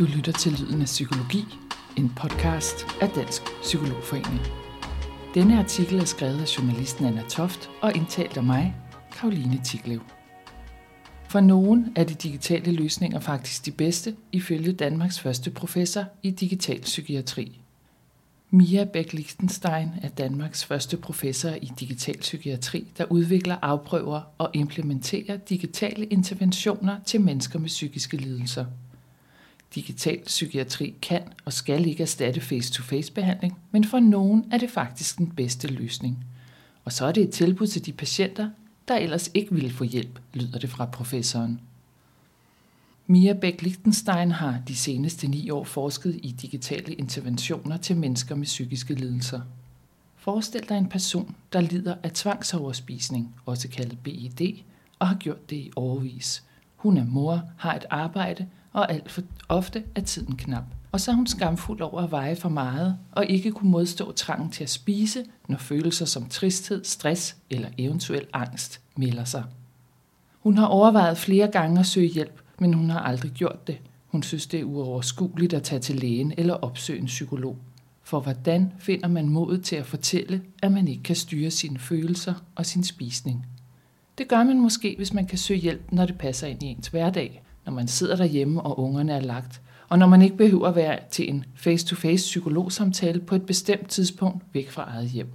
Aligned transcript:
Du 0.00 0.04
lytter 0.04 0.32
til 0.32 0.52
Lyden 0.52 0.80
af 0.80 0.86
Psykologi, 0.86 1.44
en 1.96 2.12
podcast 2.16 2.86
af 3.00 3.08
Dansk 3.08 3.42
Psykologforening. 3.62 4.40
Denne 5.34 5.58
artikel 5.58 5.98
er 5.98 6.04
skrevet 6.04 6.40
af 6.40 6.58
journalisten 6.58 7.06
Anna 7.06 7.22
Toft 7.28 7.70
og 7.82 7.96
indtalt 7.96 8.36
af 8.36 8.42
mig, 8.42 8.74
Karoline 9.12 9.60
Tiklev. 9.64 10.00
For 11.28 11.40
nogen 11.40 11.92
er 11.96 12.04
de 12.04 12.14
digitale 12.14 12.72
løsninger 12.72 13.20
faktisk 13.20 13.66
de 13.66 13.70
bedste, 13.70 14.16
ifølge 14.32 14.72
Danmarks 14.72 15.20
første 15.20 15.50
professor 15.50 16.04
i 16.22 16.30
digital 16.30 16.80
psykiatri. 16.80 17.60
Mia 18.50 18.84
Bæk 18.84 19.12
Lichtenstein 19.12 19.88
er 20.02 20.08
Danmarks 20.08 20.64
første 20.64 20.96
professor 20.96 21.50
i 21.50 21.70
digital 21.80 22.18
psykiatri, 22.18 22.92
der 22.98 23.04
udvikler, 23.10 23.56
afprøver 23.62 24.20
og 24.38 24.50
implementerer 24.54 25.36
digitale 25.36 26.04
interventioner 26.04 26.96
til 27.06 27.20
mennesker 27.20 27.58
med 27.58 27.68
psykiske 27.68 28.16
lidelser– 28.16 28.64
Digital 29.74 30.20
psykiatri 30.26 30.94
kan 31.02 31.22
og 31.44 31.52
skal 31.52 31.86
ikke 31.86 32.02
erstatte 32.02 32.40
face-to-face 32.40 33.12
behandling, 33.12 33.58
men 33.70 33.84
for 33.84 34.00
nogen 34.00 34.44
er 34.52 34.58
det 34.58 34.70
faktisk 34.70 35.18
den 35.18 35.30
bedste 35.30 35.68
løsning. 35.68 36.24
Og 36.84 36.92
så 36.92 37.04
er 37.06 37.12
det 37.12 37.22
et 37.22 37.30
tilbud 37.30 37.66
til 37.66 37.86
de 37.86 37.92
patienter, 37.92 38.50
der 38.88 38.96
ellers 38.96 39.30
ikke 39.34 39.54
ville 39.54 39.70
få 39.70 39.84
hjælp, 39.84 40.20
lyder 40.34 40.58
det 40.58 40.70
fra 40.70 40.84
professoren. 40.84 41.60
Mia 43.06 43.32
Bæk 43.32 43.62
Lichtenstein 43.62 44.30
har 44.30 44.62
de 44.68 44.76
seneste 44.76 45.28
ni 45.28 45.50
år 45.50 45.64
forsket 45.64 46.20
i 46.22 46.32
digitale 46.42 46.94
interventioner 46.94 47.76
til 47.76 47.96
mennesker 47.96 48.34
med 48.34 48.44
psykiske 48.44 48.94
lidelser. 48.94 49.40
Forestil 50.16 50.68
dig 50.68 50.78
en 50.78 50.88
person, 50.88 51.36
der 51.52 51.60
lider 51.60 51.94
af 52.02 52.12
tvangsoverspisning, 52.12 53.34
også 53.46 53.68
kaldet 53.68 53.98
BED, 53.98 54.52
og 54.98 55.08
har 55.08 55.16
gjort 55.16 55.50
det 55.50 55.56
i 55.56 55.70
overvis. 55.76 56.44
Hun 56.76 56.96
er 56.96 57.04
mor, 57.04 57.42
har 57.56 57.74
et 57.74 57.84
arbejde 57.90 58.46
og 58.72 58.92
alt 58.92 59.10
for 59.10 59.22
ofte 59.48 59.84
er 59.94 60.00
tiden 60.00 60.36
knap. 60.36 60.64
Og 60.92 61.00
så 61.00 61.10
er 61.10 61.14
hun 61.14 61.26
skamfuld 61.26 61.80
over 61.80 62.00
at 62.00 62.10
veje 62.10 62.36
for 62.36 62.48
meget, 62.48 62.98
og 63.12 63.26
ikke 63.26 63.52
kunne 63.52 63.70
modstå 63.70 64.12
trangen 64.12 64.50
til 64.50 64.62
at 64.62 64.70
spise, 64.70 65.24
når 65.48 65.58
følelser 65.58 66.04
som 66.04 66.28
tristhed, 66.28 66.84
stress 66.84 67.36
eller 67.50 67.68
eventuel 67.78 68.26
angst 68.32 68.80
melder 68.96 69.24
sig. 69.24 69.44
Hun 70.40 70.58
har 70.58 70.66
overvejet 70.66 71.18
flere 71.18 71.48
gange 71.48 71.80
at 71.80 71.86
søge 71.86 72.08
hjælp, 72.08 72.40
men 72.58 72.74
hun 72.74 72.90
har 72.90 73.00
aldrig 73.00 73.30
gjort 73.30 73.66
det. 73.66 73.78
Hun 74.06 74.22
synes, 74.22 74.46
det 74.46 74.60
er 74.60 74.64
uoverskueligt 74.64 75.52
at 75.52 75.62
tage 75.62 75.80
til 75.80 75.96
lægen 75.96 76.32
eller 76.38 76.54
opsøge 76.54 76.98
en 76.98 77.06
psykolog. 77.06 77.56
For 78.02 78.20
hvordan 78.20 78.72
finder 78.78 79.08
man 79.08 79.28
modet 79.28 79.64
til 79.64 79.76
at 79.76 79.86
fortælle, 79.86 80.42
at 80.62 80.72
man 80.72 80.88
ikke 80.88 81.02
kan 81.02 81.16
styre 81.16 81.50
sine 81.50 81.78
følelser 81.78 82.34
og 82.54 82.66
sin 82.66 82.84
spisning? 82.84 83.46
Det 84.18 84.28
gør 84.28 84.44
man 84.44 84.60
måske, 84.60 84.94
hvis 84.96 85.12
man 85.12 85.26
kan 85.26 85.38
søge 85.38 85.60
hjælp, 85.60 85.92
når 85.92 86.06
det 86.06 86.18
passer 86.18 86.46
ind 86.46 86.62
i 86.62 86.66
ens 86.66 86.88
hverdag– 86.88 87.42
når 87.70 87.74
man 87.74 87.88
sidder 87.88 88.16
derhjemme 88.16 88.62
og 88.62 88.80
ungerne 88.80 89.12
er 89.12 89.20
lagt, 89.20 89.60
og 89.88 89.98
når 89.98 90.06
man 90.06 90.22
ikke 90.22 90.36
behøver 90.36 90.68
at 90.68 90.76
være 90.76 90.98
til 91.10 91.28
en 91.28 91.44
face-to-face 91.54 92.22
psykologsamtale 92.22 93.20
på 93.20 93.34
et 93.34 93.46
bestemt 93.46 93.88
tidspunkt 93.88 94.44
væk 94.52 94.70
fra 94.70 94.82
eget 94.82 95.08
hjem. 95.10 95.28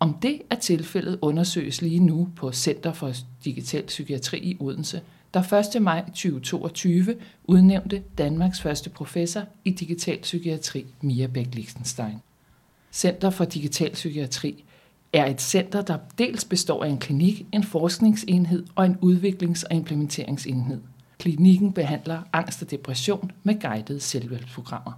Om 0.00 0.14
det 0.14 0.42
er 0.50 0.54
tilfældet 0.54 1.18
undersøges 1.22 1.82
lige 1.82 2.00
nu 2.00 2.28
på 2.36 2.52
Center 2.52 2.92
for 2.92 3.12
Digital 3.44 3.82
Psykiatri 3.82 4.38
i 4.38 4.56
Odense, 4.60 5.00
der 5.34 5.74
1. 5.76 5.82
maj 5.82 6.04
2022 6.04 7.16
udnævnte 7.44 8.02
Danmarks 8.18 8.60
første 8.60 8.90
professor 8.90 9.42
i 9.64 9.70
digital 9.70 10.18
psykiatri, 10.18 10.86
Mia 11.00 11.26
Bæk 11.26 11.54
Lichtenstein. 11.54 12.22
Center 12.92 13.30
for 13.30 13.44
Digital 13.44 13.92
Psykiatri 13.92 14.64
er 15.12 15.26
et 15.26 15.40
center, 15.40 15.82
der 15.82 15.98
dels 16.18 16.44
består 16.44 16.84
af 16.84 16.88
en 16.88 16.98
klinik, 16.98 17.46
en 17.52 17.64
forskningsenhed 17.64 18.64
og 18.74 18.86
en 18.86 18.96
udviklings- 19.02 19.64
og 19.70 19.76
implementeringsenhed– 19.76 20.80
Klinikken 21.18 21.72
behandler 21.72 22.22
angst 22.32 22.62
og 22.62 22.70
depression 22.70 23.32
med 23.42 23.60
guidede 23.60 24.00
selvhjælpsprogrammer. 24.00 24.92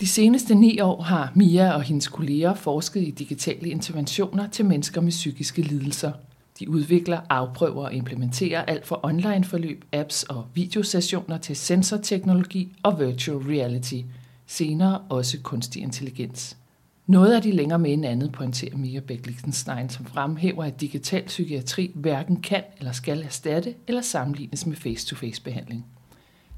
De 0.00 0.06
seneste 0.06 0.54
ni 0.54 0.80
år 0.80 1.02
har 1.02 1.32
Mia 1.34 1.72
og 1.72 1.82
hendes 1.82 2.08
kolleger 2.08 2.54
forsket 2.54 3.02
i 3.02 3.10
digitale 3.10 3.68
interventioner 3.68 4.48
til 4.48 4.64
mennesker 4.64 5.00
med 5.00 5.10
psykiske 5.10 5.62
lidelser. 5.62 6.12
De 6.58 6.70
udvikler, 6.70 7.20
afprøver 7.28 7.84
og 7.84 7.94
implementerer 7.94 8.62
alt 8.62 8.86
fra 8.86 9.00
online-forløb, 9.02 9.84
apps 9.92 10.22
og 10.22 10.46
videosessioner 10.54 11.38
til 11.38 11.56
sensorteknologi 11.56 12.76
og 12.82 13.00
virtual 13.00 13.38
reality, 13.38 14.00
senere 14.46 14.98
også 15.08 15.38
kunstig 15.42 15.82
intelligens. 15.82 16.56
Noget 17.06 17.36
er 17.36 17.40
de 17.40 17.52
længere 17.52 17.78
med 17.78 17.92
end 17.92 18.06
andet, 18.06 18.32
pointerer 18.32 18.76
Mia 18.76 19.00
Bæk 19.00 19.26
Lichtenstein, 19.26 19.88
som 19.88 20.06
fremhæver, 20.06 20.64
at 20.64 20.80
digital 20.80 21.24
psykiatri 21.26 21.92
hverken 21.94 22.42
kan 22.42 22.62
eller 22.78 22.92
skal 22.92 23.22
erstatte 23.22 23.74
eller 23.88 24.02
sammenlignes 24.02 24.66
med 24.66 24.76
face-to-face 24.76 25.42
behandling. 25.42 25.86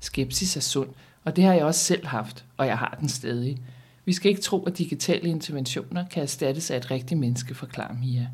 Skepsis 0.01 0.57
er 0.57 0.61
sund, 0.61 0.89
og 1.25 1.37
det 1.37 1.45
har 1.45 1.55
jeg 1.55 1.65
også 1.65 1.81
selv 1.81 2.07
haft, 2.07 2.45
og 2.57 2.67
jeg 2.67 2.79
har 2.79 2.97
den 3.01 3.09
stadig. 3.09 3.59
Vi 4.05 4.13
skal 4.13 4.29
ikke 4.29 4.43
tro, 4.43 4.63
at 4.63 4.79
digitale 4.79 5.29
interventioner 5.29 6.09
kan 6.09 6.23
erstattes 6.23 6.71
af 6.71 6.77
et 6.77 6.91
rigtigt 6.91 7.21
menneske, 7.21 7.55
forklarer 7.55 7.95
Mia. 7.95 8.29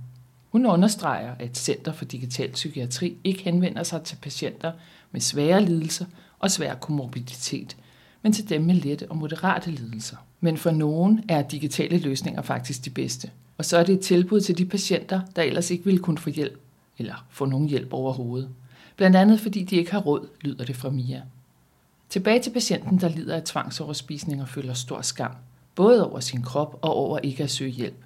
Hun 0.48 0.66
understreger, 0.66 1.34
at 1.38 1.58
Center 1.58 1.92
for 1.92 2.04
Digital 2.04 2.52
Psykiatri 2.52 3.16
ikke 3.24 3.42
henvender 3.42 3.82
sig 3.82 4.02
til 4.02 4.16
patienter 4.16 4.72
med 5.10 5.20
svære 5.20 5.64
lidelser 5.64 6.04
og 6.38 6.50
svær 6.50 6.74
komorbiditet– 6.74 7.76
men 8.22 8.32
til 8.32 8.48
dem 8.48 8.62
med 8.62 8.74
lette 8.74 9.10
og 9.10 9.16
moderate 9.16 9.70
lidelser. 9.70 10.16
Men 10.40 10.56
for 10.56 10.70
nogen 10.70 11.24
er 11.28 11.42
digitale 11.42 11.98
løsninger 11.98 12.42
faktisk 12.42 12.84
de 12.84 12.90
bedste. 12.90 13.30
Og 13.58 13.64
så 13.64 13.76
er 13.78 13.84
det 13.84 13.94
et 13.94 14.00
tilbud 14.00 14.40
til 14.40 14.58
de 14.58 14.64
patienter, 14.64 15.20
der 15.36 15.42
ellers 15.42 15.70
ikke 15.70 15.84
ville 15.84 16.00
kunne 16.00 16.18
få 16.18 16.30
hjælp, 16.30 16.60
eller 16.98 17.26
få 17.30 17.44
nogen 17.44 17.68
hjælp 17.68 17.92
overhovedet. 17.92 18.48
Blandt 18.96 19.16
andet 19.16 19.40
fordi 19.40 19.64
de 19.64 19.76
ikke 19.76 19.92
har 19.92 20.00
råd, 20.00 20.28
lyder 20.40 20.64
det 20.64 20.76
fra 20.76 20.90
Mia. 20.90 21.22
Tilbage 22.08 22.40
til 22.40 22.50
patienten, 22.50 23.00
der 23.00 23.08
lider 23.08 23.36
af 23.36 23.42
tvangsoverspisning 23.42 24.42
og 24.42 24.48
føler 24.48 24.74
stor 24.74 25.02
skam, 25.02 25.30
både 25.74 26.10
over 26.10 26.20
sin 26.20 26.42
krop 26.42 26.78
og 26.82 26.94
over 26.94 27.18
ikke 27.18 27.42
at 27.42 27.50
søge 27.50 27.70
hjælp. 27.70 28.04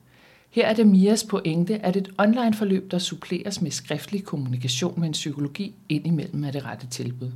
Her 0.50 0.66
er 0.66 0.74
det 0.74 0.86
Mias 0.86 1.24
pointe, 1.24 1.78
at 1.78 1.96
et 1.96 2.10
online-forløb, 2.18 2.90
der 2.90 2.98
suppleres 2.98 3.60
med 3.60 3.70
skriftlig 3.70 4.24
kommunikation 4.24 5.00
med 5.00 5.08
en 5.08 5.12
psykologi, 5.12 5.74
indimellem 5.88 6.44
er 6.44 6.50
det 6.50 6.64
rette 6.64 6.86
tilbud. 6.86 7.30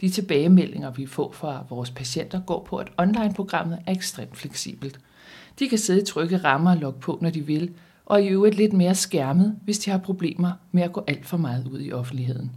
De 0.00 0.08
tilbagemeldinger, 0.08 0.90
vi 0.90 1.06
får 1.06 1.32
fra 1.32 1.64
vores 1.70 1.90
patienter, 1.90 2.40
går 2.40 2.64
på, 2.64 2.76
at 2.76 2.88
online-programmet 2.98 3.78
er 3.86 3.92
ekstremt 3.92 4.36
fleksibelt. 4.36 5.00
De 5.58 5.68
kan 5.68 5.78
sidde 5.78 6.02
i 6.02 6.04
trygge 6.04 6.36
rammer 6.36 6.70
og 6.70 6.76
logge 6.76 7.00
på, 7.00 7.18
når 7.22 7.30
de 7.30 7.46
vil, 7.46 7.74
og 8.06 8.22
i 8.22 8.28
øvrigt 8.28 8.56
lidt 8.56 8.72
mere 8.72 8.94
skærmet, 8.94 9.58
hvis 9.64 9.78
de 9.78 9.90
har 9.90 9.98
problemer 9.98 10.52
med 10.72 10.82
at 10.82 10.92
gå 10.92 11.04
alt 11.06 11.26
for 11.26 11.36
meget 11.36 11.68
ud 11.68 11.80
i 11.80 11.92
offentligheden. 11.92 12.52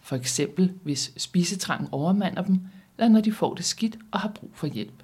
For 0.00 0.16
eksempel 0.16 0.72
hvis 0.82 1.12
spisetrangen 1.16 1.88
overmander 1.92 2.42
dem, 2.42 2.60
eller 2.98 3.08
når 3.08 3.20
de 3.20 3.32
får 3.32 3.54
det 3.54 3.64
skidt 3.64 3.96
og 4.10 4.20
har 4.20 4.28
brug 4.28 4.50
for 4.54 4.66
hjælp. 4.66 5.02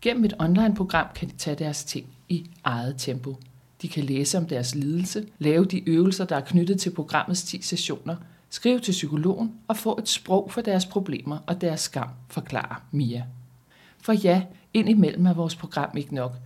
Gennem 0.00 0.24
et 0.24 0.34
online-program 0.38 1.06
kan 1.14 1.28
de 1.28 1.36
tage 1.36 1.56
deres 1.56 1.84
ting 1.84 2.06
i 2.28 2.50
eget 2.64 2.94
tempo. 2.98 3.36
De 3.82 3.88
kan 3.88 4.04
læse 4.04 4.38
om 4.38 4.46
deres 4.46 4.74
lidelse, 4.74 5.26
lave 5.38 5.64
de 5.64 5.88
øvelser, 5.88 6.24
der 6.24 6.36
er 6.36 6.40
knyttet 6.40 6.80
til 6.80 6.90
programmets 6.90 7.42
10 7.42 7.62
sessioner– 7.62 8.16
Skriv 8.54 8.80
til 8.80 8.92
psykologen 8.92 9.54
og 9.68 9.76
få 9.76 9.98
et 9.98 10.08
sprog 10.08 10.50
for 10.50 10.60
deres 10.60 10.86
problemer 10.86 11.38
og 11.46 11.60
deres 11.60 11.80
skam, 11.80 12.08
forklarer 12.28 12.82
Mia. 12.90 13.24
For 14.02 14.12
ja, 14.12 14.42
indimellem 14.74 15.26
er 15.26 15.32
vores 15.32 15.56
program 15.56 15.96
ikke 15.96 16.14
nok, 16.14 16.36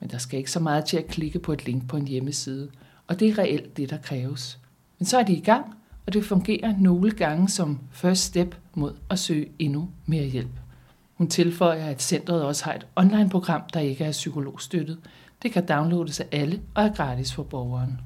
men 0.00 0.10
der 0.10 0.18
skal 0.18 0.38
ikke 0.38 0.50
så 0.50 0.60
meget 0.60 0.84
til 0.84 0.96
at 0.96 1.06
klikke 1.06 1.38
på 1.38 1.52
et 1.52 1.66
link 1.66 1.88
på 1.88 1.96
en 1.96 2.08
hjemmeside, 2.08 2.70
og 3.06 3.20
det 3.20 3.28
er 3.28 3.38
reelt 3.38 3.76
det, 3.76 3.90
der 3.90 3.96
kræves. 3.96 4.58
Men 4.98 5.06
så 5.06 5.18
er 5.18 5.22
de 5.22 5.32
i 5.32 5.40
gang, 5.40 5.74
og 6.06 6.12
det 6.12 6.24
fungerer 6.24 6.74
nogle 6.78 7.10
gange 7.10 7.48
som 7.48 7.78
first 7.90 8.22
step 8.22 8.56
mod 8.74 8.94
at 9.10 9.18
søge 9.18 9.48
endnu 9.58 9.88
mere 10.06 10.26
hjælp. 10.26 10.60
Hun 11.14 11.28
tilføjer, 11.28 11.86
at 11.86 12.02
centret 12.02 12.42
også 12.42 12.64
har 12.64 12.74
et 12.74 12.86
online-program, 12.96 13.62
der 13.74 13.80
ikke 13.80 14.04
er 14.04 14.12
psykologstøttet. 14.12 14.98
Det 15.42 15.52
kan 15.52 15.66
downloades 15.66 16.20
af 16.20 16.26
alle 16.32 16.62
og 16.74 16.84
er 16.84 16.94
gratis 16.94 17.34
for 17.34 17.42
borgeren. 17.42 18.00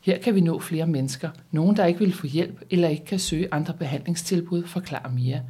Her 0.00 0.18
kan 0.18 0.34
vi 0.34 0.40
nå 0.40 0.58
flere 0.58 0.86
mennesker, 0.86 1.30
nogen 1.50 1.76
der 1.76 1.84
ikke 1.84 2.00
vil 2.00 2.12
få 2.12 2.26
hjælp 2.26 2.62
eller 2.70 2.88
ikke 2.88 3.04
kan 3.04 3.18
søge 3.18 3.54
andre 3.54 3.74
behandlingstilbud, 3.74 4.66
forklarer 4.66 5.10
Mia, 5.10 5.42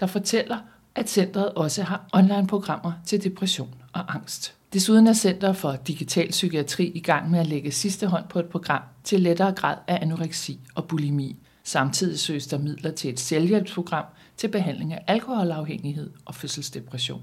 der 0.00 0.06
fortæller, 0.06 0.58
at 0.94 1.10
centret 1.10 1.52
også 1.52 1.82
har 1.82 2.08
online-programmer 2.12 2.92
til 3.06 3.24
depression 3.24 3.74
og 3.92 4.14
angst. 4.14 4.54
Desuden 4.72 5.06
er 5.06 5.12
Center 5.12 5.52
for 5.52 5.72
Digital 5.72 6.28
Psykiatri 6.28 6.84
i 6.84 7.00
gang 7.00 7.30
med 7.30 7.38
at 7.38 7.46
lægge 7.46 7.70
sidste 7.70 8.06
hånd 8.06 8.24
på 8.28 8.38
et 8.38 8.46
program 8.46 8.82
til 9.04 9.20
lettere 9.20 9.52
grad 9.52 9.76
af 9.88 9.98
anoreksi 10.02 10.60
og 10.74 10.88
bulimi. 10.88 11.36
Samtidig 11.64 12.18
søges 12.18 12.46
der 12.46 12.58
midler 12.58 12.90
til 12.90 13.10
et 13.10 13.20
selvhjælpsprogram 13.20 14.04
til 14.36 14.48
behandling 14.48 14.92
af 14.92 15.04
alkoholafhængighed 15.06 16.10
og 16.24 16.34
fødselsdepression. 16.34 17.22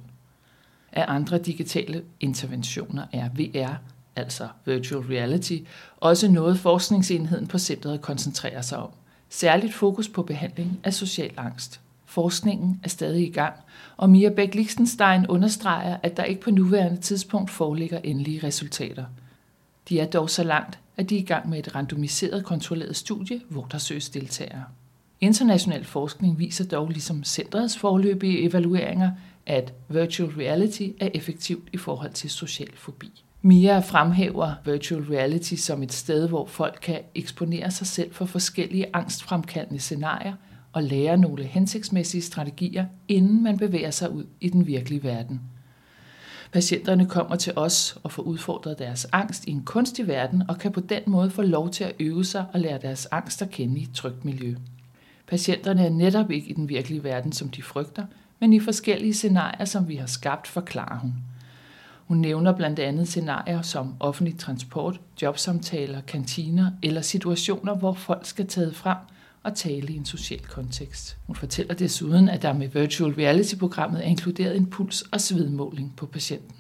Af 0.91 1.05
andre 1.07 1.37
digitale 1.37 2.03
interventioner 2.19 3.05
er 3.13 3.29
VR, 3.29 3.75
altså 4.15 4.47
virtual 4.65 5.01
reality, 5.01 5.57
også 5.97 6.31
noget 6.31 6.59
forskningsenheden 6.59 7.47
på 7.47 7.57
centret 7.57 8.01
koncentrerer 8.01 8.61
sig 8.61 8.77
om. 8.77 8.89
Særligt 9.29 9.73
fokus 9.73 10.09
på 10.09 10.23
behandling 10.23 10.79
af 10.83 10.93
social 10.93 11.31
angst. 11.37 11.81
Forskningen 12.05 12.79
er 12.83 12.89
stadig 12.89 13.27
i 13.27 13.31
gang, 13.31 13.53
og 13.97 14.09
Mia 14.09 14.29
Bæk 14.29 14.55
Lichtenstein 14.55 15.27
understreger, 15.27 15.97
at 16.03 16.17
der 16.17 16.23
ikke 16.23 16.41
på 16.41 16.51
nuværende 16.51 17.01
tidspunkt 17.01 17.49
foreligger 17.49 17.99
endelige 18.03 18.47
resultater. 18.47 19.05
De 19.89 19.99
er 19.99 20.05
dog 20.05 20.29
så 20.29 20.43
langt, 20.43 20.79
at 20.97 21.09
de 21.09 21.15
er 21.15 21.19
i 21.19 21.25
gang 21.25 21.49
med 21.49 21.59
et 21.59 21.75
randomiseret 21.75 22.45
kontrolleret 22.45 22.95
studie, 22.95 23.41
hvor 23.49 23.67
der 23.71 23.77
søges 23.77 24.09
deltagere. 24.09 24.63
International 25.21 25.85
forskning 25.85 26.39
viser 26.39 26.65
dog 26.65 26.89
ligesom 26.89 27.23
centrets 27.23 27.77
forløbige 27.77 28.43
evalueringer, 28.43 29.11
at 29.45 29.73
virtual 29.89 30.29
reality 30.29 30.87
er 30.99 31.09
effektivt 31.13 31.69
i 31.73 31.77
forhold 31.77 32.11
til 32.11 32.29
social 32.29 32.71
fobi. 32.75 33.23
Mia 33.43 33.79
fremhæver 33.79 34.53
virtual 34.65 35.01
reality 35.01 35.53
som 35.53 35.83
et 35.83 35.93
sted, 35.93 36.27
hvor 36.27 36.45
folk 36.45 36.79
kan 36.81 36.99
eksponere 37.15 37.71
sig 37.71 37.87
selv 37.87 38.13
for 38.13 38.25
forskellige 38.25 38.85
angstfremkaldende 38.93 39.79
scenarier 39.79 40.33
og 40.73 40.83
lære 40.83 41.17
nogle 41.17 41.43
hensigtsmæssige 41.43 42.21
strategier, 42.21 42.85
inden 43.07 43.43
man 43.43 43.57
bevæger 43.57 43.91
sig 43.91 44.11
ud 44.11 44.25
i 44.41 44.49
den 44.49 44.67
virkelige 44.67 45.03
verden. 45.03 45.41
Patienterne 46.51 47.05
kommer 47.05 47.35
til 47.35 47.53
os 47.55 47.97
og 48.03 48.11
får 48.11 48.23
udfordret 48.23 48.79
deres 48.79 49.07
angst 49.11 49.45
i 49.45 49.51
en 49.51 49.63
kunstig 49.63 50.07
verden 50.07 50.43
og 50.49 50.57
kan 50.57 50.71
på 50.71 50.79
den 50.79 51.01
måde 51.07 51.29
få 51.29 51.41
lov 51.41 51.69
til 51.69 51.83
at 51.83 51.95
øve 51.99 52.25
sig 52.25 52.45
og 52.53 52.59
lære 52.59 52.77
deres 52.77 53.05
angst 53.05 53.41
at 53.41 53.49
kende 53.49 53.79
i 53.79 53.83
et 53.83 53.93
trygt 53.93 54.25
miljø. 54.25 54.55
Patienterne 55.27 55.85
er 55.85 55.89
netop 55.89 56.31
ikke 56.31 56.49
i 56.49 56.53
den 56.53 56.69
virkelige 56.69 57.03
verden, 57.03 57.31
som 57.31 57.49
de 57.49 57.63
frygter, 57.63 58.05
men 58.39 58.53
i 58.53 58.59
forskellige 58.59 59.13
scenarier, 59.13 59.65
som 59.65 59.87
vi 59.87 59.95
har 59.95 60.07
skabt, 60.07 60.47
forklarer 60.47 60.99
hun. 60.99 61.13
Hun 62.11 62.17
nævner 62.17 62.51
blandt 62.51 62.79
andet 62.79 63.07
scenarier 63.07 63.61
som 63.61 63.95
offentlig 63.99 64.37
transport, 64.39 64.99
jobsamtaler, 65.21 66.01
kantiner 66.01 66.71
eller 66.83 67.01
situationer, 67.01 67.75
hvor 67.75 67.93
folk 67.93 68.25
skal 68.25 68.47
tage 68.47 68.73
frem 68.73 68.97
og 69.43 69.55
tale 69.55 69.93
i 69.93 69.95
en 69.95 70.05
social 70.05 70.39
kontekst. 70.39 71.17
Hun 71.27 71.35
fortæller 71.35 71.73
desuden, 71.73 72.29
at 72.29 72.41
der 72.41 72.53
med 72.53 72.67
virtual 72.67 73.13
reality-programmet 73.13 74.03
er 74.03 74.07
inkluderet 74.07 74.57
en 74.57 74.73
puls- 74.75 75.09
og 75.11 75.21
svedmåling 75.21 75.93
på 75.97 76.05
patienten. 76.05 76.55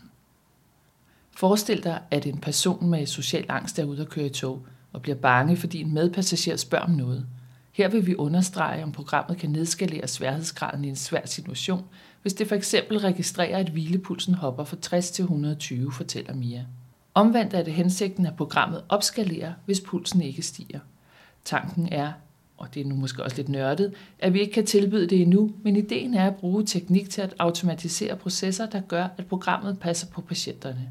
Forestil 1.35 1.83
dig, 1.83 1.99
at 2.11 2.25
en 2.25 2.37
person 2.37 2.89
med 2.89 3.05
social 3.05 3.45
angst 3.49 3.79
er 3.79 3.83
ude 3.83 4.01
at 4.01 4.09
køre 4.09 4.25
i 4.25 4.29
tog 4.29 4.65
og 4.93 5.01
bliver 5.01 5.17
bange, 5.17 5.57
fordi 5.57 5.81
en 5.81 5.93
medpassager 5.93 6.57
spørger 6.57 6.85
om 6.85 6.91
noget– 6.91 7.25
her 7.71 7.89
vil 7.89 8.07
vi 8.07 8.15
understrege, 8.15 8.83
om 8.83 8.91
programmet 8.91 9.37
kan 9.37 9.49
nedskalere 9.49 10.07
sværhedsgraden 10.07 10.85
i 10.85 10.89
en 10.89 10.95
svær 10.95 11.25
situation, 11.25 11.85
hvis 12.21 12.33
det 12.33 12.47
for 12.47 12.55
eksempel 12.55 12.99
registrerer, 12.99 13.57
at 13.57 13.69
hvilepulsen 13.69 14.33
hopper 14.33 14.63
fra 14.63 14.77
60 14.81 15.11
til 15.11 15.23
120, 15.23 15.91
fortæller 15.91 16.33
Mia. 16.33 16.65
Omvendt 17.13 17.53
er 17.53 17.63
det 17.63 17.73
hensigten, 17.73 18.25
at 18.25 18.35
programmet 18.35 18.83
opskalerer, 18.89 19.53
hvis 19.65 19.81
pulsen 19.81 20.21
ikke 20.21 20.41
stiger. 20.41 20.79
Tanken 21.45 21.93
er, 21.93 22.11
og 22.57 22.73
det 22.73 22.81
er 22.81 22.85
nu 22.85 22.95
måske 22.95 23.23
også 23.23 23.37
lidt 23.37 23.49
nørdet, 23.49 23.93
at 24.19 24.33
vi 24.33 24.39
ikke 24.39 24.53
kan 24.53 24.65
tilbyde 24.65 25.07
det 25.07 25.21
endnu, 25.21 25.51
men 25.63 25.75
ideen 25.75 26.13
er 26.13 26.27
at 26.27 26.35
bruge 26.35 26.65
teknik 26.65 27.09
til 27.09 27.21
at 27.21 27.33
automatisere 27.39 28.15
processer, 28.15 28.65
der 28.65 28.81
gør, 28.81 29.07
at 29.17 29.25
programmet 29.25 29.79
passer 29.79 30.07
på 30.07 30.21
patienterne. 30.21 30.89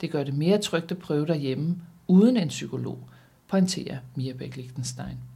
Det 0.00 0.10
gør 0.10 0.24
det 0.24 0.34
mere 0.34 0.58
trygt 0.58 0.90
at 0.90 0.98
prøve 0.98 1.26
derhjemme, 1.26 1.76
uden 2.08 2.36
en 2.36 2.48
psykolog, 2.48 2.98
pointerer 3.48 3.96
Mia 4.14 4.32
Bæk-Lichtenstein. 4.32 5.35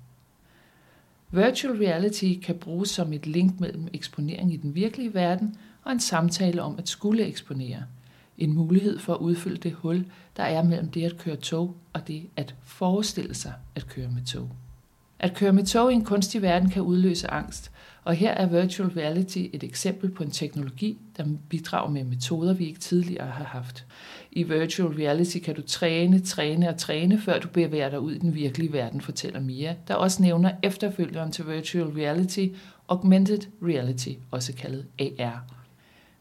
Virtual 1.32 1.76
reality 1.76 2.34
kan 2.42 2.58
bruges 2.58 2.90
som 2.90 3.12
et 3.12 3.26
link 3.26 3.60
mellem 3.60 3.88
eksponering 3.92 4.52
i 4.52 4.56
den 4.56 4.74
virkelige 4.74 5.14
verden 5.14 5.56
og 5.82 5.92
en 5.92 6.00
samtale 6.00 6.62
om 6.62 6.78
at 6.78 6.88
skulle 6.88 7.26
eksponere. 7.26 7.82
En 8.38 8.54
mulighed 8.54 8.98
for 8.98 9.14
at 9.14 9.20
udfylde 9.20 9.56
det 9.56 9.72
hul, 9.72 10.06
der 10.36 10.42
er 10.42 10.62
mellem 10.62 10.88
det 10.88 11.04
at 11.04 11.18
køre 11.18 11.36
tog 11.36 11.76
og 11.92 12.08
det 12.08 12.26
at 12.36 12.54
forestille 12.62 13.34
sig 13.34 13.52
at 13.74 13.86
køre 13.86 14.10
med 14.10 14.24
tog. 14.24 14.50
At 15.22 15.34
køre 15.34 15.52
med 15.52 15.66
tog 15.66 15.92
i 15.92 15.94
en 15.94 16.04
kunstig 16.04 16.42
verden 16.42 16.70
kan 16.70 16.82
udløse 16.82 17.30
angst, 17.30 17.70
og 18.04 18.14
her 18.14 18.30
er 18.30 18.46
virtual 18.46 18.88
reality 18.88 19.38
et 19.52 19.64
eksempel 19.64 20.10
på 20.10 20.22
en 20.22 20.30
teknologi, 20.30 20.98
der 21.16 21.24
bidrager 21.48 21.90
med 21.90 22.04
metoder, 22.04 22.54
vi 22.54 22.66
ikke 22.66 22.80
tidligere 22.80 23.26
har 23.26 23.44
haft. 23.44 23.84
I 24.32 24.42
virtual 24.42 24.88
reality 24.88 25.38
kan 25.38 25.54
du 25.54 25.62
træne, 25.62 26.20
træne 26.20 26.68
og 26.68 26.76
træne, 26.76 27.20
før 27.20 27.38
du 27.38 27.48
bevæger 27.48 27.88
dig 27.88 28.00
ud 28.00 28.12
i 28.12 28.18
den 28.18 28.34
virkelige 28.34 28.72
verden, 28.72 29.00
fortæller 29.00 29.40
Mia, 29.40 29.74
der 29.88 29.94
også 29.94 30.22
nævner 30.22 30.50
efterfølgeren 30.62 31.32
til 31.32 31.48
virtual 31.48 31.86
reality, 31.86 32.46
augmented 32.88 33.40
reality, 33.62 34.10
også 34.30 34.52
kaldet 34.52 34.86
AR. 34.98 35.44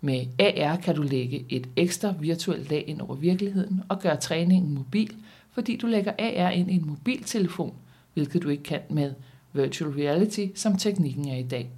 Med 0.01 0.25
AR 0.39 0.75
kan 0.75 0.95
du 0.95 1.01
lægge 1.01 1.45
et 1.49 1.69
ekstra 1.75 2.13
virtuelt 2.19 2.69
lag 2.69 2.83
ind 2.87 3.01
over 3.01 3.15
virkeligheden 3.15 3.83
og 3.89 3.99
gøre 3.99 4.17
træningen 4.17 4.73
mobil, 4.73 5.15
fordi 5.51 5.77
du 5.77 5.87
lægger 5.87 6.11
AR 6.19 6.49
ind 6.49 6.71
i 6.71 6.73
en 6.73 6.87
mobiltelefon, 6.87 7.73
hvilket 8.13 8.43
du 8.43 8.49
ikke 8.49 8.63
kan 8.63 8.81
med 8.89 9.13
virtual 9.53 9.91
reality, 9.91 10.47
som 10.55 10.77
teknikken 10.77 11.27
er 11.27 11.37
i 11.37 11.43
dag. 11.43 11.69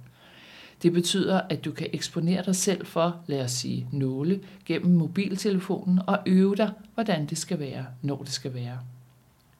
Det 0.82 0.92
betyder, 0.92 1.40
at 1.50 1.64
du 1.64 1.72
kan 1.72 1.86
eksponere 1.92 2.44
dig 2.44 2.56
selv 2.56 2.86
for, 2.86 3.20
lad 3.26 3.44
os 3.44 3.50
sige, 3.50 3.86
nåle 3.92 4.40
gennem 4.64 4.96
mobiltelefonen 4.96 6.00
og 6.06 6.18
øve 6.26 6.56
dig, 6.56 6.72
hvordan 6.94 7.26
det 7.26 7.38
skal 7.38 7.58
være, 7.58 7.86
når 8.02 8.22
det 8.22 8.32
skal 8.32 8.54
være. 8.54 8.78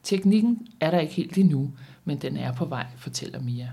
Teknikken 0.03 0.67
er 0.79 0.91
der 0.91 0.99
ikke 0.99 1.13
helt 1.13 1.37
endnu, 1.37 1.71
men 2.05 2.17
den 2.17 2.37
er 2.37 2.53
på 2.53 2.65
vej, 2.65 2.85
fortæller 2.97 3.39
Mia. 3.39 3.71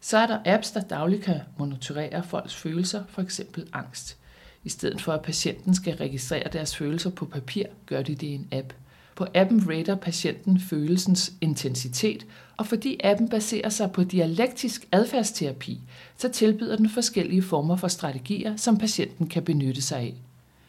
Så 0.00 0.18
er 0.18 0.26
der 0.26 0.38
apps, 0.44 0.70
der 0.70 0.80
dagligt 0.80 1.22
kan 1.22 1.40
monitorere 1.58 2.22
folks 2.22 2.54
følelser, 2.54 3.04
for 3.08 3.22
eksempel 3.22 3.68
angst. 3.72 4.16
I 4.64 4.68
stedet 4.68 5.00
for 5.00 5.12
at 5.12 5.22
patienten 5.22 5.74
skal 5.74 5.96
registrere 5.96 6.48
deres 6.52 6.76
følelser 6.76 7.10
på 7.10 7.24
papir, 7.24 7.64
gør 7.86 8.02
de 8.02 8.14
det 8.14 8.26
i 8.26 8.34
en 8.34 8.48
app– 8.52 8.72
på 9.16 9.26
appen 9.34 9.70
rater 9.70 9.94
patienten 9.94 10.60
følelsens 10.60 11.32
intensitet, 11.40 12.26
og 12.56 12.66
fordi 12.66 13.00
appen 13.04 13.28
baserer 13.28 13.68
sig 13.68 13.92
på 13.92 14.04
dialektisk 14.04 14.88
adfærdsterapi, 14.92 15.80
så 16.16 16.28
tilbyder 16.28 16.76
den 16.76 16.88
forskellige 16.88 17.42
former 17.42 17.76
for 17.76 17.88
strategier, 17.88 18.56
som 18.56 18.78
patienten 18.78 19.26
kan 19.26 19.42
benytte 19.42 19.82
sig 19.82 19.98
af. 19.98 20.14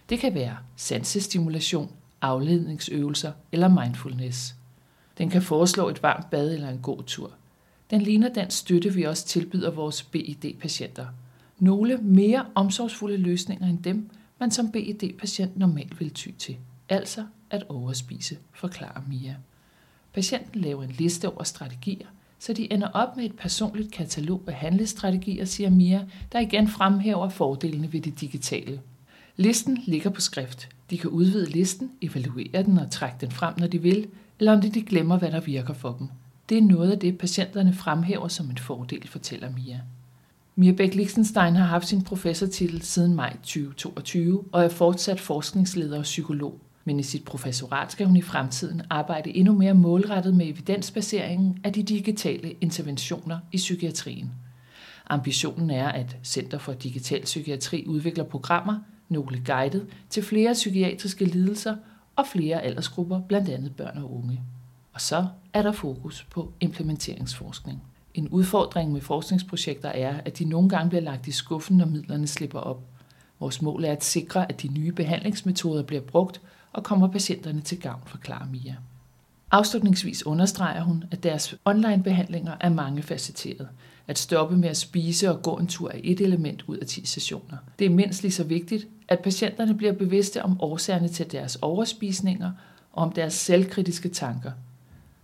Det 0.10 0.20
kan 0.20 0.34
være 0.34 0.58
sansestimulation, 0.76 1.92
afledningsøvelser 2.22 3.32
eller 3.52 3.68
mindfulness. 3.68 4.56
Den 5.18 5.30
kan 5.30 5.42
foreslå 5.42 5.90
et 5.90 6.04
varmt 6.04 6.30
bad 6.30 6.54
eller 6.54 6.70
en 6.70 6.80
god 6.80 7.04
tur. 7.04 7.32
Den 7.90 8.02
ligner 8.02 8.34
den 8.34 8.50
støtte, 8.50 8.94
vi 8.94 9.04
også 9.04 9.26
tilbyder 9.26 9.72
vores 9.72 10.04
BID-patienter. 10.04 11.06
Nogle 11.60 11.98
mere 11.98 12.46
omsorgsfulde 12.56 13.18
løsninger 13.18 13.68
end 13.68 13.84
dem, 13.84 14.10
man 14.40 14.52
som 14.52 14.72
BID-patient 14.72 15.58
normalt 15.58 16.00
vil 16.00 16.10
ty 16.10 16.30
til. 16.40 16.58
Altså 16.90 17.26
at 17.50 17.64
overspise, 17.70 18.38
forklarer 18.54 19.02
Mia. 19.08 19.36
Patienten 20.14 20.62
laver 20.62 20.84
en 20.84 20.92
liste 20.98 21.30
over 21.30 21.44
strategier, 21.44 22.08
så 22.40 22.54
de 22.54 22.74
ender 22.74 22.88
op 22.88 23.18
med 23.18 23.26
et 23.26 23.36
personligt 23.36 23.92
katalog 23.92 24.42
af 24.48 24.54
handlestrategier, 24.54 25.46
siger 25.46 25.70
Mia, 25.70 26.06
der 26.32 26.40
igen 26.40 26.68
fremhæver 26.68 27.30
fordelene 27.30 27.94
ved 27.94 28.02
det 28.02 28.22
digitale. 28.22 28.82
Listen 29.36 29.78
ligger 29.86 30.10
på 30.10 30.22
skrift. 30.22 30.70
De 30.90 30.98
kan 30.98 31.10
udvide 31.10 31.50
listen, 31.50 31.92
evaluere 32.02 32.64
den 32.64 32.78
og 32.78 32.92
trække 32.92 33.18
den 33.22 33.32
frem, 33.32 33.54
når 33.58 33.68
de 33.68 33.82
vil, 33.82 34.08
eller 34.40 34.54
om 34.54 34.62
de 34.62 34.82
glemmer, 34.82 35.18
hvad 35.18 35.32
der 35.32 35.42
virker 35.42 35.74
for 35.74 35.96
dem. 36.00 36.08
Det 36.50 36.58
er 36.58 36.62
noget 36.62 36.92
af 36.92 37.00
det, 37.00 37.18
patienterne 37.18 37.74
fremhæver 37.74 38.28
som 38.28 38.50
en 38.50 38.58
fordel, 38.58 39.08
fortæller 39.08 39.50
Mia. 39.52 39.82
Mia 40.56 40.72
Bæk 40.72 40.96
Lichtenstein 40.96 41.56
har 41.56 41.66
haft 41.66 41.88
sin 41.88 42.04
professortitel 42.04 42.82
siden 42.82 43.16
maj 43.16 43.34
2022 43.34 44.46
og 44.52 44.64
er 44.64 44.70
fortsat 44.70 45.20
forskningsleder 45.20 45.98
og 45.98 46.04
psykolog 46.04 46.60
men 46.88 47.00
i 47.00 47.04
sit 47.04 47.26
professorat 47.26 47.92
skal 47.92 48.06
hun 48.06 48.16
i 48.16 48.22
fremtiden 48.22 48.82
arbejde 48.90 49.36
endnu 49.36 49.54
mere 49.54 49.74
målrettet 49.74 50.36
med 50.36 50.48
evidensbaseringen 50.48 51.60
af 51.64 51.74
de 51.74 51.84
digitale 51.84 52.52
interventioner 52.62 53.40
i 53.52 53.58
psykiatrien. 53.58 54.32
Ambitionen 55.10 55.70
er, 55.70 55.88
at 55.88 56.18
Center 56.24 56.58
for 56.58 56.74
Digital 56.74 57.22
Psykiatri 57.22 57.84
udvikler 57.88 58.24
programmer, 58.24 58.80
nogle 59.10 59.42
guidet, 59.46 59.88
til 60.10 60.24
flere 60.24 60.54
psykiatriske 60.54 61.26
lidelser 61.26 61.76
og 62.16 62.28
flere 62.28 62.62
aldersgrupper, 62.62 63.22
blandt 63.22 63.50
andet 63.50 63.76
børn 63.76 63.98
og 63.98 64.16
unge. 64.16 64.42
Og 64.94 65.02
så 65.02 65.28
er 65.54 65.62
der 65.62 65.72
fokus 65.72 66.28
på 66.32 66.52
implementeringsforskning. 66.60 67.84
En 68.14 68.30
udfordring 68.30 68.92
med 68.92 69.02
forskningsprojekter 69.02 69.90
er, 69.90 70.22
at 70.26 70.40
de 70.40 70.46
nogle 70.46 70.70
gange 70.70 70.90
bliver 70.90 71.04
lagt 71.04 71.28
i 71.28 71.32
skuffen, 71.32 71.78
når 71.78 71.86
midlerne 71.86 72.28
slipper 72.28 72.60
op. 72.60 72.82
Vores 73.40 73.62
mål 73.62 73.84
er 73.84 73.92
at 73.92 74.04
sikre, 74.04 74.50
at 74.50 74.62
de 74.62 74.68
nye 74.68 74.92
behandlingsmetoder 74.92 75.84
bliver 75.84 76.02
brugt, 76.02 76.42
og 76.78 76.84
kommer 76.84 77.08
patienterne 77.08 77.62
til 77.62 77.80
gavn, 77.80 78.02
forklarer 78.06 78.46
Mia. 78.52 78.76
Afslutningsvis 79.52 80.26
understreger 80.26 80.84
hun, 80.84 81.04
at 81.12 81.24
deres 81.24 81.56
online-behandlinger 81.66 82.56
er 82.60 82.70
mangefacetteret. 82.70 83.68
At 84.08 84.20
stoppe 84.20 84.58
med 84.58 84.70
at 84.70 84.78
spise 84.78 85.30
og 85.30 85.42
gå 85.42 85.58
en 85.58 85.68
tur 85.68 85.90
er 85.90 86.00
et 86.04 86.22
element 86.22 86.64
ud 86.68 86.78
af 86.78 86.88
10 86.88 87.06
sessioner. 87.06 87.58
Det 87.80 87.86
er 87.86 87.90
mindst 87.90 88.22
lige 88.22 88.32
så 88.32 88.44
vigtigt, 88.44 88.88
at 89.08 89.20
patienterne 89.20 89.74
bliver 89.74 89.94
bevidste 89.94 90.44
om 90.44 90.62
årsagerne 90.62 91.08
til 91.08 91.32
deres 91.32 91.56
overspisninger 91.56 92.52
og 92.94 93.04
om 93.04 93.12
deres 93.12 93.34
selvkritiske 93.34 94.10
tanker. 94.10 94.52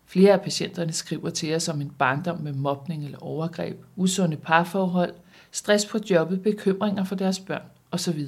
Flere 0.05 0.33
af 0.33 0.41
patienterne 0.41 0.91
skriver 0.91 1.29
til 1.29 1.55
os 1.55 1.69
om 1.69 1.81
en 1.81 1.91
barndom 1.97 2.41
med 2.41 2.53
mobning 2.53 3.05
eller 3.05 3.17
overgreb, 3.23 3.85
usunde 3.95 4.37
parforhold, 4.37 5.13
stress 5.51 5.85
på 5.85 5.99
jobbet, 6.09 6.41
bekymringer 6.41 7.03
for 7.03 7.15
deres 7.15 7.39
børn 7.39 7.63
osv. 7.91 8.25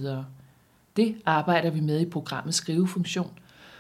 Det 0.96 1.16
arbejder 1.26 1.70
vi 1.70 1.80
med 1.80 2.00
i 2.00 2.10
programmets 2.10 2.58
skrivefunktion, 2.58 3.40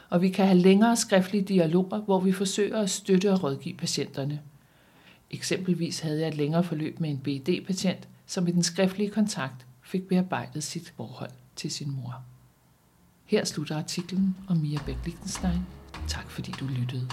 og 0.10 0.22
vi 0.22 0.30
kan 0.30 0.46
have 0.46 0.60
længere 0.60 0.96
skriftlige 0.96 1.44
dialoger, 1.44 2.02
hvor 2.02 2.20
vi 2.20 2.32
forsøger 2.32 2.82
at 2.82 2.90
støtte 2.90 3.32
og 3.32 3.44
rådgive 3.44 3.76
patienterne. 3.76 4.42
Eksempelvis 5.32 6.00
havde 6.00 6.20
jeg 6.20 6.28
et 6.28 6.36
længere 6.36 6.64
forløb 6.64 7.00
med 7.00 7.10
en 7.10 7.18
BD-patient, 7.18 8.08
som 8.26 8.48
i 8.48 8.52
den 8.52 8.64
skriftlige 8.64 9.10
kontakt 9.10 9.66
fik 9.82 10.08
bearbejdet 10.08 10.64
sit 10.64 10.94
forhold 10.98 11.32
til 11.56 11.72
sin 11.72 11.92
mor. 11.92 12.24
Her 13.26 13.46
slutter 13.46 13.78
artiklen 13.78 14.38
om 14.48 14.58
Mia 14.58 14.80
Bæk 14.86 15.18
Tak 16.08 16.30
fordi 16.30 16.52
du 16.52 16.66
lyttede. 16.66 17.10